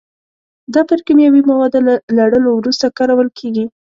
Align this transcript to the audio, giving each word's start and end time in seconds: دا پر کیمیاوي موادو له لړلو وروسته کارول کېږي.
دا 0.73 0.81
پر 0.89 0.99
کیمیاوي 1.05 1.41
موادو 1.49 1.79
له 1.87 1.93
لړلو 2.17 2.49
وروسته 2.53 2.95
کارول 2.97 3.29
کېږي. 3.39 3.65